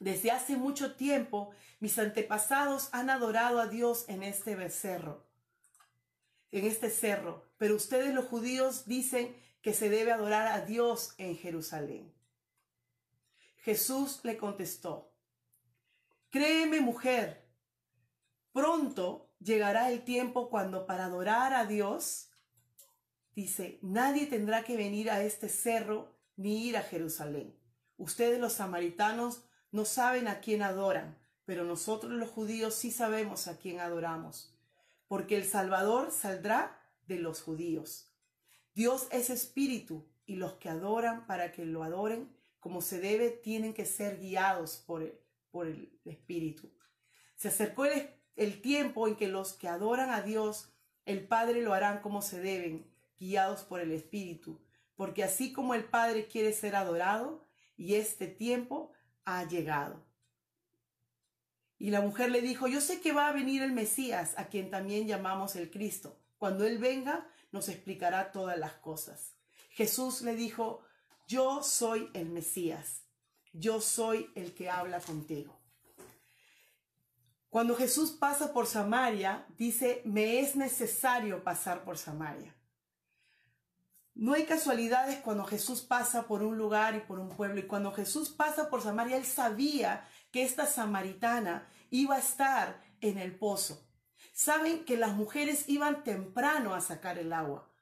[0.00, 5.26] Desde hace mucho tiempo mis antepasados han adorado a Dios en este becerro,
[6.50, 11.36] en este cerro, pero ustedes los judíos dicen que se debe adorar a Dios en
[11.36, 12.12] Jerusalén.
[13.58, 15.12] Jesús le contestó,
[16.30, 17.46] Créeme mujer,
[18.52, 22.30] pronto llegará el tiempo cuando para adorar a Dios,
[23.34, 27.54] dice, nadie tendrá que venir a este cerro ni ir a Jerusalén.
[27.98, 33.58] Ustedes los samaritanos no saben a quién adoran, pero nosotros los judíos sí sabemos a
[33.58, 34.56] quién adoramos,
[35.08, 38.12] porque el Salvador saldrá de los judíos.
[38.74, 43.74] Dios es espíritu y los que adoran para que lo adoren como se debe tienen
[43.74, 45.18] que ser guiados por el,
[45.50, 46.70] por el espíritu.
[47.34, 50.72] Se acercó el, el tiempo en que los que adoran a Dios,
[51.04, 52.86] el Padre lo harán como se deben,
[53.18, 54.60] guiados por el espíritu,
[54.94, 57.44] porque así como el Padre quiere ser adorado,
[57.76, 58.92] y este tiempo
[59.24, 60.04] ha llegado.
[61.78, 64.70] Y la mujer le dijo, yo sé que va a venir el Mesías, a quien
[64.70, 66.18] también llamamos el Cristo.
[66.36, 69.34] Cuando Él venga, nos explicará todas las cosas.
[69.70, 70.82] Jesús le dijo,
[71.26, 73.02] yo soy el Mesías,
[73.52, 75.58] yo soy el que habla contigo.
[77.48, 82.54] Cuando Jesús pasa por Samaria, dice, me es necesario pasar por Samaria.
[84.20, 87.58] No hay casualidades cuando Jesús pasa por un lugar y por un pueblo.
[87.58, 93.16] Y cuando Jesús pasa por Samaria, él sabía que esta samaritana iba a estar en
[93.16, 93.82] el pozo.
[94.34, 97.72] Saben que las mujeres iban temprano a sacar el agua,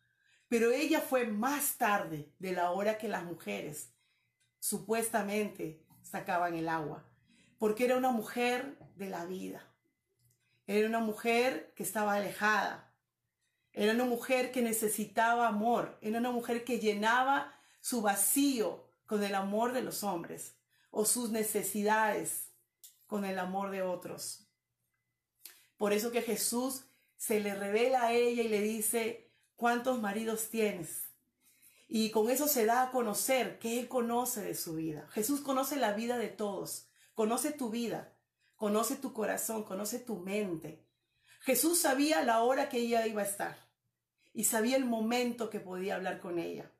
[0.46, 3.90] pero ella fue más tarde de la hora que las mujeres
[4.60, 7.04] supuestamente sacaban el agua,
[7.58, 9.60] porque era una mujer de la vida.
[10.68, 12.87] Era una mujer que estaba alejada,
[13.78, 19.36] era una mujer que necesitaba amor, era una mujer que llenaba su vacío con el
[19.36, 20.56] amor de los hombres
[20.90, 22.48] o sus necesidades
[23.06, 24.48] con el amor de otros.
[25.76, 26.86] Por eso que Jesús
[27.16, 31.04] se le revela a ella y le dice, ¿cuántos maridos tienes?
[31.86, 35.06] Y con eso se da a conocer que Él conoce de su vida.
[35.12, 38.12] Jesús conoce la vida de todos, conoce tu vida,
[38.56, 40.84] conoce tu corazón, conoce tu mente.
[41.42, 43.67] Jesús sabía la hora que ella iba a estar
[44.38, 46.70] y sabía el momento que podía hablar con ella.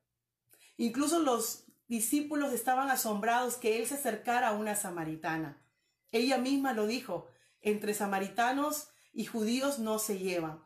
[0.77, 5.61] Incluso los discípulos estaban asombrados que él se acercara a una samaritana.
[6.13, 7.27] Ella misma lo dijo,
[7.59, 10.63] entre samaritanos y judíos no se llevan.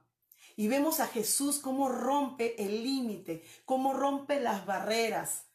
[0.56, 5.48] Y vemos a Jesús cómo rompe el límite, cómo rompe las barreras.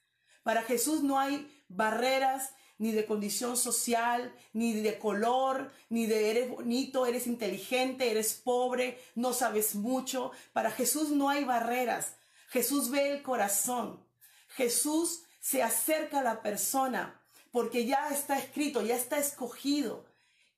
[0.43, 6.49] Para Jesús no hay barreras ni de condición social, ni de color, ni de eres
[6.49, 10.31] bonito, eres inteligente, eres pobre, no sabes mucho.
[10.53, 12.15] Para Jesús no hay barreras.
[12.49, 14.01] Jesús ve el corazón.
[14.49, 20.07] Jesús se acerca a la persona porque ya está escrito, ya está escogido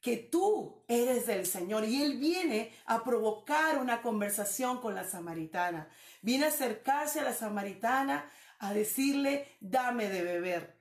[0.00, 1.85] que tú eres del Señor.
[1.85, 5.88] Y Él viene a provocar una conversación con la samaritana.
[6.22, 10.80] Viene a acercarse a la samaritana a decirle, dame de beber.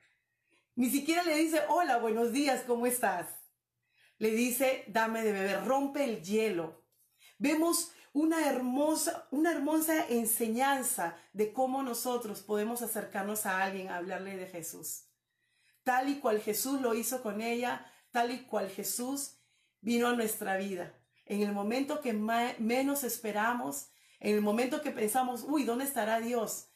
[0.80, 3.26] Ni siquiera le dice, hola, buenos días, ¿cómo estás?
[4.16, 6.86] Le dice, dame de beber, rompe el hielo.
[7.36, 14.38] Vemos una hermosa, una hermosa enseñanza de cómo nosotros podemos acercarnos a alguien a hablarle
[14.38, 15.04] de Jesús.
[15.82, 19.36] Tal y cual Jesús lo hizo con ella, tal y cual Jesús
[19.82, 20.98] vino a nuestra vida.
[21.26, 26.70] En el momento que menos esperamos, en el momento que pensamos, uy, ¿dónde estará Dios?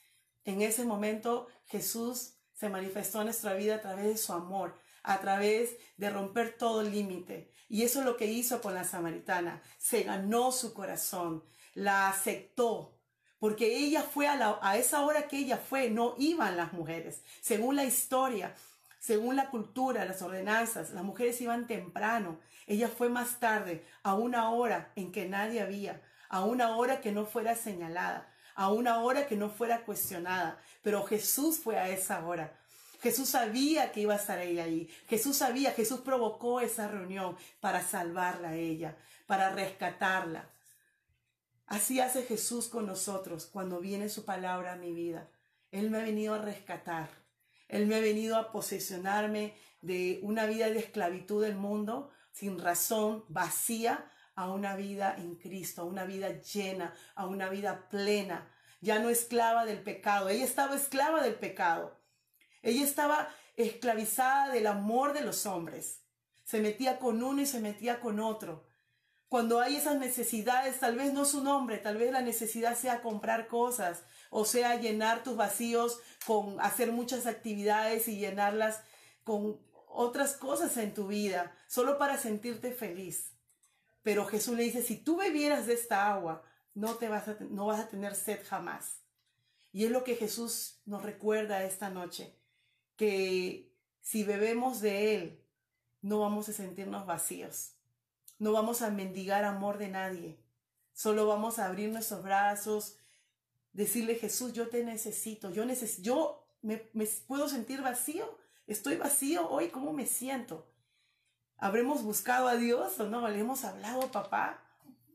[0.44, 5.20] En ese momento Jesús se manifestó en nuestra vida a través de su amor, a
[5.20, 7.52] través de romper todo límite.
[7.68, 9.62] Y eso es lo que hizo con la samaritana.
[9.78, 12.98] Se ganó su corazón, la aceptó,
[13.38, 17.22] porque ella fue a, a esa hora que ella fue, no iban las mujeres.
[17.40, 18.54] Según la historia,
[19.00, 22.38] según la cultura, las ordenanzas, las mujeres iban temprano.
[22.66, 26.00] Ella fue más tarde, a una hora en que nadie había,
[26.30, 30.58] a una hora que no fuera señalada a una hora que no fuera cuestionada.
[30.82, 32.56] Pero Jesús fue a esa hora.
[33.02, 34.88] Jesús sabía que iba a estar ella ahí.
[35.08, 38.96] Jesús sabía, Jesús provocó esa reunión para salvarla a ella,
[39.26, 40.48] para rescatarla.
[41.66, 45.28] Así hace Jesús con nosotros cuando viene su palabra a mi vida.
[45.70, 47.08] Él me ha venido a rescatar.
[47.68, 53.24] Él me ha venido a posesionarme de una vida de esclavitud del mundo, sin razón,
[53.28, 58.98] vacía, a una vida en Cristo, a una vida llena, a una vida plena, ya
[58.98, 60.28] no esclava del pecado.
[60.28, 61.98] Ella estaba esclava del pecado.
[62.62, 66.02] Ella estaba esclavizada del amor de los hombres.
[66.44, 68.66] Se metía con uno y se metía con otro.
[69.28, 73.02] Cuando hay esas necesidades, tal vez no es un hombre, tal vez la necesidad sea
[73.02, 78.82] comprar cosas, o sea llenar tus vacíos con hacer muchas actividades y llenarlas
[79.24, 83.33] con otras cosas en tu vida, solo para sentirte feliz.
[84.04, 86.44] Pero Jesús le dice, si tú bebieras de esta agua,
[86.74, 89.00] no, te vas a, no vas a tener sed jamás.
[89.72, 92.38] Y es lo que Jesús nos recuerda esta noche,
[92.96, 95.44] que si bebemos de Él,
[96.02, 97.72] no vamos a sentirnos vacíos,
[98.38, 100.38] no vamos a mendigar amor de nadie,
[100.92, 102.98] solo vamos a abrir nuestros brazos,
[103.72, 109.48] decirle Jesús, yo te necesito, yo, necesito, yo me, me puedo sentir vacío, estoy vacío
[109.48, 110.68] hoy, ¿cómo me siento?
[111.58, 113.28] ¿Habremos buscado a Dios o no?
[113.28, 114.62] ¿Le hemos hablado, papá?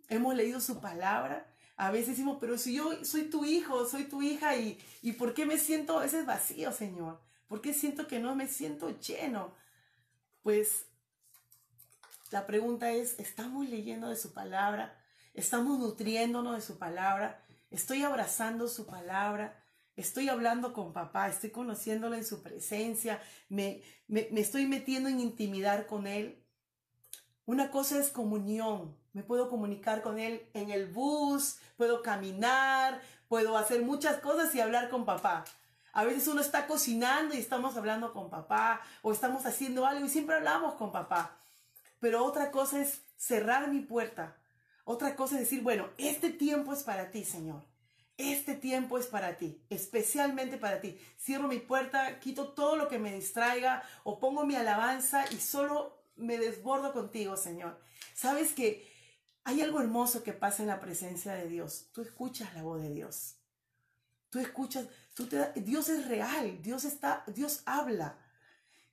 [0.07, 1.45] ¿Hemos leído su palabra?
[1.77, 5.33] A veces decimos, pero si yo soy tu hijo, soy tu hija, ¿y, y por
[5.33, 7.21] qué me siento a veces vacío, Señor?
[7.47, 9.53] ¿Por qué siento que no me siento lleno?
[10.43, 10.85] Pues
[12.31, 14.95] la pregunta es, ¿estamos leyendo de su palabra?
[15.33, 17.43] ¿Estamos nutriéndonos de su palabra?
[17.71, 19.63] Estoy abrazando su palabra.
[19.99, 25.87] Estoy hablando con papá, estoy conociéndolo en su presencia, me, me, estoy metiendo en intimidad
[25.87, 26.41] con él.
[27.45, 33.57] Una cosa es comunión, me puedo comunicar con él en el bus, puedo caminar, puedo
[33.57, 35.43] hacer muchas cosas y hablar con papá.
[35.91, 40.09] A veces uno está cocinando y estamos hablando con papá o estamos haciendo algo y
[40.09, 41.37] siempre hablamos con papá.
[41.99, 44.37] Pero otra cosa es cerrar mi puerta.
[44.85, 47.68] Otra cosa es decir, bueno, este tiempo es para ti, Señor.
[48.19, 50.99] Este tiempo es para ti, especialmente para ti.
[51.17, 56.03] Cierro mi puerta, quito todo lo que me distraiga o pongo mi alabanza y solo
[56.17, 57.79] me desbordo contigo, Señor.
[58.13, 58.85] Sabes que
[59.45, 61.87] hay algo hermoso que pasa en la presencia de Dios.
[61.93, 63.37] Tú escuchas la voz de Dios.
[64.29, 68.17] Tú escuchas, tú te, Dios es real, Dios está, Dios habla.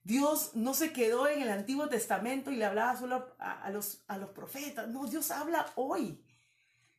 [0.04, 4.18] Dios no se quedó en el Antiguo Testamento y le hablaba solo a, los, a
[4.18, 4.86] los profetas.
[4.86, 6.24] No, Dios habla hoy.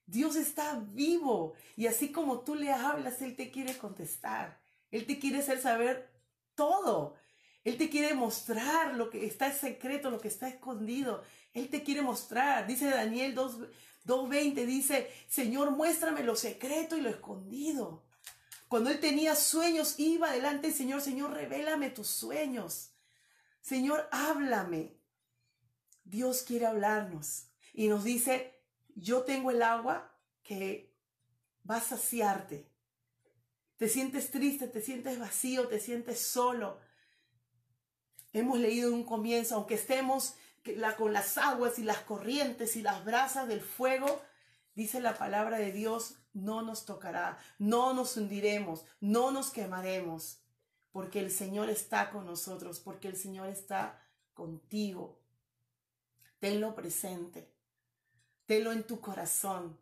[0.08, 4.60] Dios está vivo y así como tú le hablas, Él te quiere contestar.
[4.90, 6.10] Él te quiere hacer saber
[6.56, 7.16] todo.
[7.66, 11.24] Él te quiere mostrar lo que está secreto, lo que está escondido.
[11.54, 12.66] Él te quiere mostrar.
[12.66, 18.06] Dice Daniel 2.20, dice, Señor, muéstrame lo secreto y lo escondido.
[18.70, 22.92] Cuando él tenía sueños, iba delante del Señor, Señor, revélame tus sueños.
[23.62, 24.96] Señor, háblame.
[26.06, 28.57] Dios quiere hablarnos y nos dice,
[28.98, 30.12] yo tengo el agua
[30.44, 30.92] que
[31.70, 32.68] va a saciarte.
[33.78, 36.80] Te sientes triste, te sientes vacío, te sientes solo.
[38.34, 40.34] Hemos leído en un comienzo, aunque estemos
[40.98, 44.22] con las aguas y las corrientes y las brasas del fuego,
[44.76, 50.42] dice la palabra de Dios, no nos tocará, no nos hundiremos, no nos quemaremos,
[50.92, 55.22] porque el Señor está con nosotros, porque el Señor está contigo.
[56.40, 57.57] Tenlo presente
[58.48, 59.78] tenlo en tu corazón.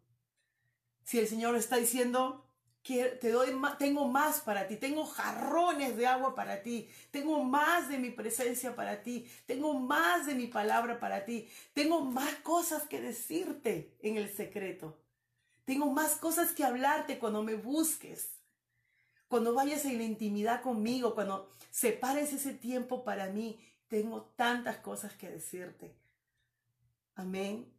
[1.05, 2.45] Si el Señor está diciendo,
[2.85, 3.49] que te doy
[3.79, 8.75] tengo más para ti, tengo jarrones de agua para ti, tengo más de mi presencia
[8.75, 14.17] para ti, tengo más de mi palabra para ti, tengo más cosas que decirte en
[14.17, 14.95] el secreto,
[15.65, 18.29] tengo más cosas que hablarte cuando me busques,
[19.27, 25.13] cuando vayas en la intimidad conmigo, cuando separes ese tiempo para mí, tengo tantas cosas
[25.13, 25.95] que decirte.
[27.15, 27.74] Amén.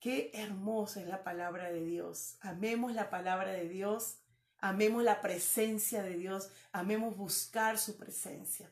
[0.00, 2.36] Qué hermosa es la palabra de Dios.
[2.40, 4.18] Amemos la palabra de Dios.
[4.58, 6.50] Amemos la presencia de Dios.
[6.72, 8.70] Amemos buscar su presencia.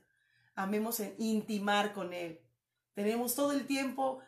[0.54, 2.40] Amemos intimar con Él.
[2.94, 4.20] Tenemos todo el tiempo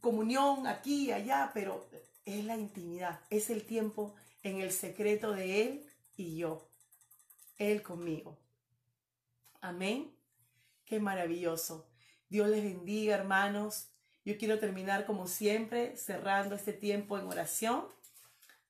[0.00, 1.88] comunión aquí allá, pero
[2.24, 3.20] es la intimidad.
[3.30, 5.86] Es el tiempo en el secreto de Él
[6.16, 6.68] y yo.
[7.56, 8.38] Él conmigo.
[9.60, 10.14] Amén.
[10.84, 11.86] Qué maravilloso.
[12.28, 13.90] Dios les bendiga, hermanos.
[14.30, 17.84] Yo quiero terminar como siempre, cerrando este tiempo en oración,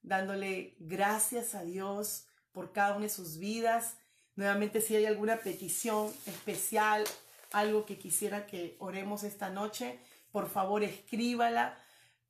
[0.00, 3.98] dándole gracias a Dios por cada una de sus vidas.
[4.36, 7.04] Nuevamente, si hay alguna petición especial,
[7.52, 10.00] algo que quisiera que oremos esta noche,
[10.32, 11.76] por favor escríbala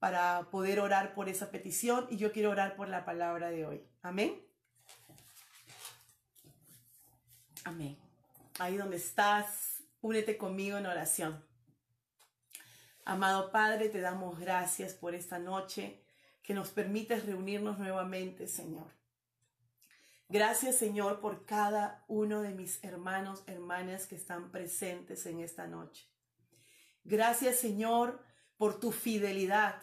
[0.01, 3.81] para poder orar por esa petición y yo quiero orar por la palabra de hoy.
[4.03, 4.45] Amén.
[7.63, 7.97] Amén.
[8.59, 11.49] Ahí donde estás, únete conmigo en oración.
[13.05, 16.03] Amado Padre, te damos gracias por esta noche
[16.43, 18.93] que nos permites reunirnos nuevamente, Señor.
[20.29, 26.07] Gracias Señor por cada uno de mis hermanos, hermanas que están presentes en esta noche.
[27.03, 28.23] Gracias Señor
[28.57, 29.83] por tu fidelidad,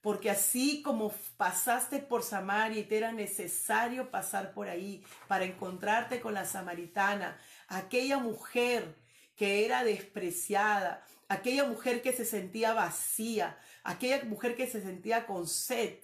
[0.00, 6.20] porque así como pasaste por Samaria y te era necesario pasar por ahí para encontrarte
[6.20, 7.36] con la samaritana,
[7.66, 8.94] aquella mujer
[9.34, 15.46] que era despreciada, aquella mujer que se sentía vacía, aquella mujer que se sentía con
[15.46, 16.00] sed,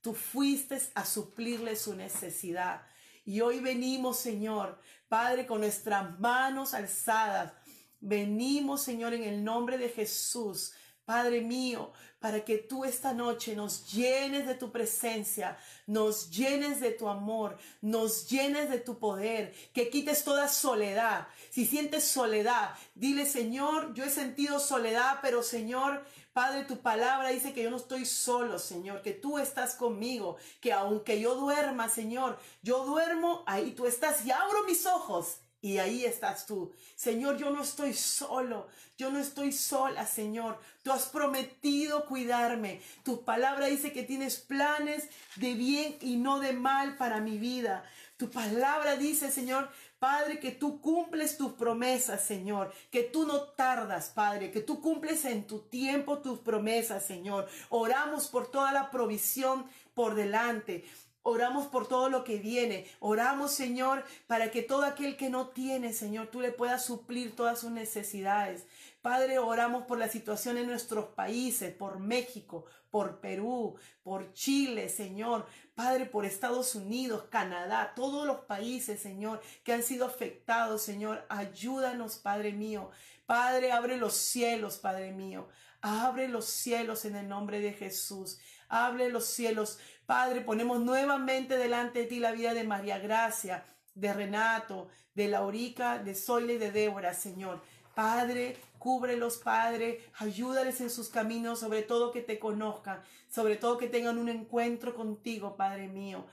[0.00, 2.82] tú fuiste a suplirle su necesidad.
[3.24, 7.52] Y hoy venimos, Señor, Padre, con nuestras manos alzadas.
[7.98, 10.72] Venimos, Señor, en el nombre de Jesús,
[11.08, 11.90] Padre mío,
[12.20, 15.56] para que tú esta noche nos llenes de tu presencia,
[15.86, 21.26] nos llenes de tu amor, nos llenes de tu poder, que quites toda soledad.
[21.48, 26.04] Si sientes soledad, dile, Señor, yo he sentido soledad, pero Señor,
[26.34, 30.74] Padre, tu palabra dice que yo no estoy solo, Señor, que tú estás conmigo, que
[30.74, 36.04] aunque yo duerma, Señor, yo duermo, ahí tú estás y abro mis ojos y ahí
[36.04, 36.72] estás tú.
[36.94, 40.58] Señor, yo no estoy solo, yo no estoy sola, Señor.
[40.82, 42.80] Tú has prometido cuidarme.
[43.04, 47.84] Tu palabra dice que tienes planes de bien y no de mal para mi vida.
[48.16, 54.10] Tu palabra dice, Señor, Padre, que tú cumples tus promesas, Señor, que tú no tardas,
[54.10, 57.48] Padre, que tú cumples en tu tiempo tus promesas, Señor.
[57.68, 60.84] Oramos por toda la provisión por delante.
[61.22, 62.86] Oramos por todo lo que viene.
[63.00, 67.60] Oramos, Señor, para que todo aquel que no tiene, Señor, tú le puedas suplir todas
[67.60, 68.66] sus necesidades.
[69.02, 75.46] Padre, oramos por la situación en nuestros países, por México, por Perú, por Chile, Señor.
[75.74, 81.24] Padre, por Estados Unidos, Canadá, todos los países, Señor, que han sido afectados, Señor.
[81.28, 82.90] Ayúdanos, Padre mío.
[83.26, 85.48] Padre, abre los cielos, Padre mío.
[85.80, 88.38] Abre los cielos en el nombre de Jesús.
[88.68, 94.10] Abre los cielos Padre, ponemos nuevamente delante de ti la vida de María Gracia, de
[94.14, 97.60] Renato, de Laurica, de Zoile y de Débora, Señor.
[97.94, 103.88] Padre, cúbrelos, Padre, ayúdales en sus caminos, sobre todo que te conozcan, sobre todo que
[103.88, 106.24] tengan un encuentro contigo, Padre mío.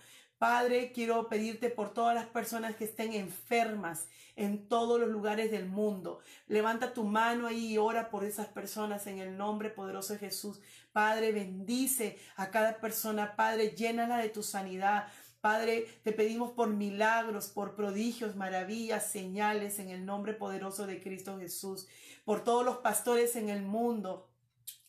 [0.48, 5.66] Padre, quiero pedirte por todas las personas que estén enfermas en todos los lugares del
[5.66, 6.20] mundo.
[6.46, 10.62] Levanta tu mano ahí y ora por esas personas en el nombre poderoso de Jesús.
[10.91, 13.36] Padre, bendice a cada persona.
[13.36, 15.08] Padre, llénala de tu sanidad.
[15.41, 21.39] Padre, te pedimos por milagros, por prodigios, maravillas, señales en el nombre poderoso de Cristo
[21.39, 21.88] Jesús.
[22.24, 24.30] Por todos los pastores en el mundo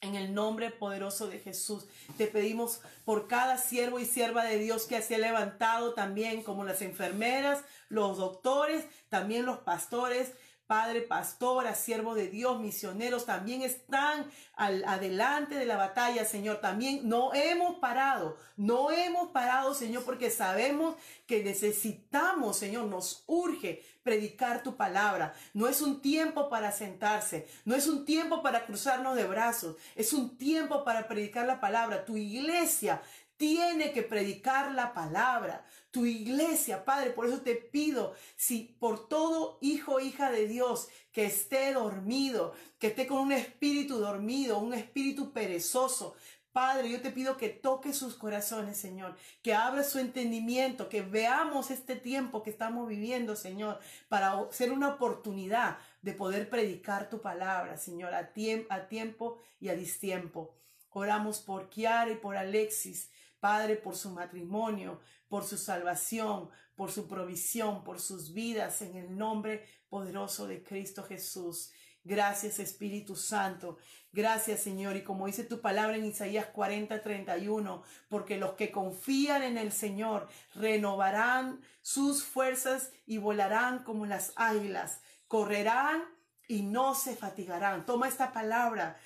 [0.00, 1.86] en el nombre poderoso de Jesús,
[2.16, 6.64] te pedimos por cada siervo y sierva de Dios que se ha levantado también, como
[6.64, 10.32] las enfermeras, los doctores, también los pastores,
[10.66, 16.60] Padre, pastora, siervo de Dios, misioneros, también están al, adelante de la batalla, Señor.
[16.60, 20.96] También no hemos parado, no hemos parado, Señor, porque sabemos
[21.26, 25.34] que necesitamos, Señor, nos urge predicar tu palabra.
[25.54, 30.12] No es un tiempo para sentarse, no es un tiempo para cruzarnos de brazos, es
[30.12, 32.04] un tiempo para predicar la palabra.
[32.04, 33.02] Tu iglesia
[33.36, 35.64] tiene que predicar la palabra.
[35.96, 41.24] Tu iglesia, Padre, por eso te pido, si por todo hijo hija de Dios que
[41.24, 46.14] esté dormido, que esté con un espíritu dormido, un espíritu perezoso,
[46.52, 51.70] Padre, yo te pido que toque sus corazones, Señor, que abra su entendimiento, que veamos
[51.70, 53.80] este tiempo que estamos viviendo, Señor,
[54.10, 60.54] para ser una oportunidad de poder predicar tu palabra, Señor, a, tiempo y a distiempo.
[60.90, 63.08] Oramos por Kiara y por Alexis,
[63.40, 69.16] Padre, por su matrimonio, por su salvación, por su provisión, por sus vidas, en el
[69.16, 71.70] nombre poderoso de Cristo Jesús.
[72.04, 73.78] Gracias Espíritu Santo.
[74.12, 74.94] Gracias Señor.
[74.96, 79.72] Y como dice tu palabra en Isaías 40, 31, porque los que confían en el
[79.72, 85.00] Señor renovarán sus fuerzas y volarán como las águilas.
[85.26, 86.04] Correrán
[86.46, 87.84] y no se fatigarán.
[87.86, 89.00] Toma esta palabra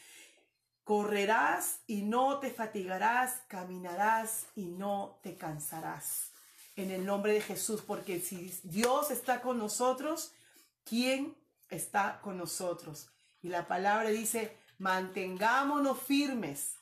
[0.91, 6.33] Correrás y no te fatigarás, caminarás y no te cansarás.
[6.75, 10.33] En el nombre de Jesús, porque si Dios está con nosotros,
[10.83, 11.37] ¿quién
[11.69, 13.09] está con nosotros?
[13.41, 16.75] Y la palabra dice, mantengámonos firmes,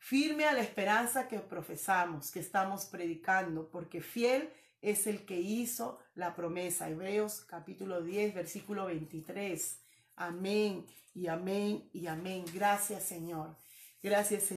[0.00, 4.52] firme a la esperanza que profesamos, que estamos predicando, porque fiel
[4.82, 6.88] es el que hizo la promesa.
[6.88, 9.79] Hebreos capítulo 10, versículo 23.
[10.20, 12.44] Amén y amén y amén.
[12.52, 13.56] Gracias Señor.
[14.02, 14.48] Gracias Señor.